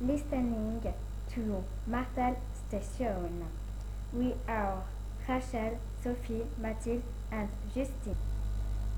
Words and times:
listening 0.00 0.80
to 1.34 1.64
Martelles 1.90 2.36
Station. 2.68 3.44
We 4.12 4.34
are 4.46 4.84
Rachel, 5.28 5.78
Sophie, 6.02 6.44
Mathilde, 6.56 7.02
and 7.32 7.48
Justine. 7.74 8.14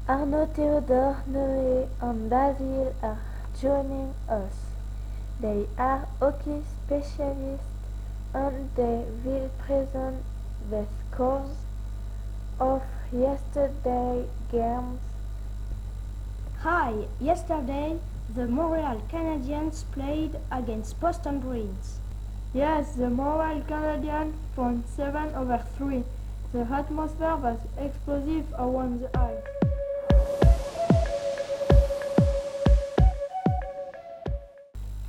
Arnaud, 0.07 0.47
Theodore, 0.55 1.23
Noé, 1.27 1.89
and 2.03 2.29
Basil 2.29 2.95
are 3.03 3.19
joining 3.59 4.15
us. 4.29 4.53
They 5.41 5.67
are 5.79 6.07
hockey 6.19 6.63
specialists 6.85 7.65
and 8.35 8.69
they 8.77 9.05
will 9.25 9.51
present 9.59 10.23
the 10.69 10.85
scores 11.09 11.57
of 12.61 12.83
yesterday's 13.11 14.29
games. 14.53 15.01
Hi, 16.63 16.93
yesterday 17.19 17.99
the 18.35 18.47
Montreal 18.47 19.03
Canadiens 19.11 19.83
played 19.91 20.37
against 20.53 21.01
Boston 21.01 21.41
Bruins. 21.41 21.99
Yes, 22.55 22.93
the 22.95 23.11
Montreal 23.11 23.63
Canadiens 23.63 24.35
won 24.55 24.85
7 24.97 25.35
over 25.35 25.65
3. 25.77 26.05
The 26.53 26.61
atmosphere 26.61 27.37
was 27.37 27.59
explosive 27.77 28.47
around 28.57 29.01
the 29.01 29.11
ice. 29.19 29.43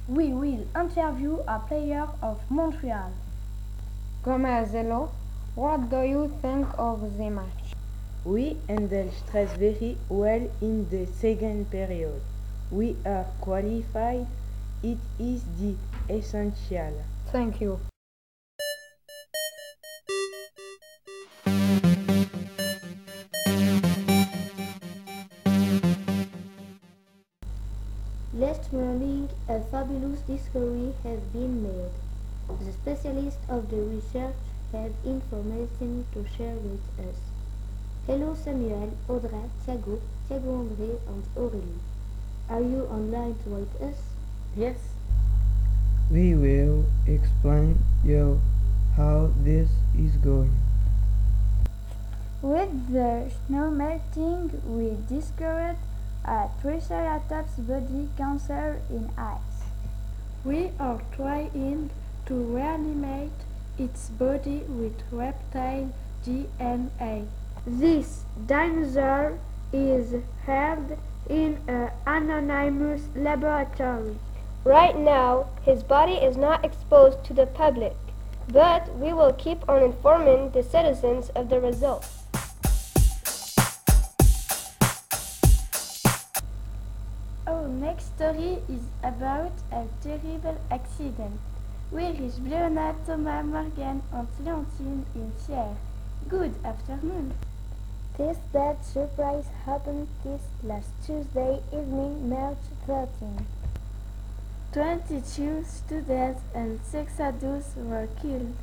We 0.08 0.30
will 0.34 0.66
interview 0.76 1.44
a 1.48 1.60
player 1.60 2.08
of 2.24 2.40
Montreal. 2.50 3.12
Comazelo, 4.24 5.10
what 5.54 5.90
do 5.92 6.02
you 6.02 6.34
think 6.42 6.68
of 6.78 7.18
the 7.18 7.30
match? 7.30 7.76
We 8.26 8.58
handled 8.68 9.14
stress 9.14 9.52
very 9.58 9.98
well 10.10 10.50
in 10.60 10.90
the 10.90 11.06
second 11.06 11.70
period. 11.70 12.22
We 12.72 12.96
are 13.06 13.26
qualified. 13.42 14.28
It 14.82 14.98
is 15.20 15.44
the 15.60 15.76
essential. 16.08 17.04
Thank 17.30 17.60
you. 17.60 17.82
Last 28.34 28.72
morning, 28.72 29.28
a 29.50 29.60
fabulous 29.60 30.22
discovery 30.22 30.94
has 31.04 31.20
been 31.36 31.64
made. 31.64 31.92
The 32.48 32.72
specialists 32.72 33.44
of 33.50 33.70
the 33.70 33.84
research 33.84 34.40
have 34.72 34.94
information 35.04 36.06
to 36.14 36.26
share 36.38 36.56
with 36.56 36.80
us. 37.04 37.20
Hello 38.08 38.34
Samuel, 38.34 38.96
Audrey, 39.10 39.52
Thiago, 39.68 40.00
Thiago 40.30 40.64
André 40.64 40.98
and 41.10 41.26
Aurélie. 41.36 41.91
Are 42.50 42.62
you 42.62 42.88
online 42.92 43.36
with 43.46 43.82
us? 43.82 43.98
Yes. 44.56 44.78
We 46.12 46.36
will 46.36 46.86
explain 47.08 47.80
you 48.04 48.42
how 48.98 49.32
this 49.44 49.70
is 49.98 50.16
going. 50.18 50.56
With 52.42 52.92
the 52.92 53.32
snow 53.48 53.72
melting, 53.72 54.62
we 54.66 54.98
discovered 55.08 55.78
a 56.26 56.50
Triceratops 56.62 57.54
body 57.58 58.10
cancer 58.18 58.82
in 58.90 59.10
ice. 59.18 59.64
We 60.44 60.72
are 60.80 61.02
trying 61.16 61.92
to 62.26 62.34
reanimate 62.34 63.32
its 63.78 64.10
body 64.10 64.64
with 64.68 65.02
reptile 65.12 65.94
DNA. 66.26 67.28
This 67.66 68.24
dinosaur 68.48 69.38
is 69.72 70.16
held 70.46 70.98
in 71.30 71.60
an 71.68 71.92
anonymous 72.06 73.04
laboratory. 73.16 74.16
Right 74.64 74.98
now, 74.98 75.48
his 75.64 75.84
body 75.84 76.14
is 76.14 76.38
not 76.38 76.64
exposed 76.64 77.24
to 77.26 77.34
the 77.34 77.48
public, 77.48 77.96
but 78.48 78.96
we 78.98 79.14
will 79.14 79.34
keep 79.34 79.68
on 79.68 79.82
informing 79.82 80.52
the 80.52 80.64
citizens 80.64 81.30
of 81.30 81.50
the 81.50 81.60
results. 81.60 82.20
Our 87.48 87.68
next 87.68 88.16
story 88.16 88.60
is 88.70 88.82
about 89.04 89.54
a 89.72 89.86
terrible 90.04 90.58
accident. 90.70 91.40
We 91.92 92.06
reach 92.08 92.38
Leona, 92.44 92.96
Thomas, 93.06 93.46
Morgan, 93.46 94.02
and 94.14 94.28
Leontine 94.46 95.06
in 95.16 95.32
Sierre. 95.38 95.76
Good 96.30 96.54
afternoon. 96.64 97.34
This 98.22 98.38
bad 98.54 98.86
surprise 98.86 99.46
happened 99.66 100.08
this 100.24 100.42
last 100.64 100.90
Tuesday 101.04 101.60
evening, 101.74 102.30
March 102.30 102.60
13. 102.86 103.48
22 104.72 105.66
students 105.66 106.42
and 106.54 106.80
6 106.84 107.20
adults 107.20 107.74
were 107.76 108.08
killed. 108.22 108.54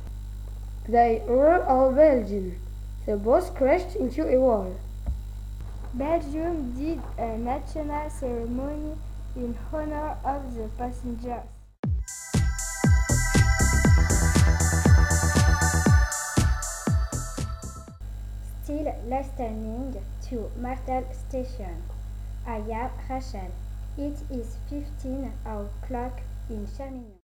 They 0.87 1.21
were 1.27 1.61
all 1.65 1.91
Belgian. 1.91 2.57
The 3.05 3.17
bus 3.17 3.49
crashed 3.49 3.97
into 3.97 4.25
a 4.29 4.39
wall. 4.39 4.77
Belgium 5.93 6.71
did 6.79 7.01
a 7.17 7.37
national 7.37 8.09
ceremony 8.11 8.95
in 9.35 9.57
honor 9.73 10.15
of 10.23 10.55
the 10.55 10.69
passengers. 10.77 11.43
Still 18.69 18.93
listening 19.07 19.95
to 20.29 20.51
Martelles 20.61 21.17
Station. 21.27 21.81
I 22.45 22.57
am 22.57 22.91
Rachel. 23.09 23.51
It 23.97 24.13
is 24.29 24.57
15 24.69 25.31
o'clock 25.43 26.21
in 26.51 26.67
Chermignon. 26.77 27.17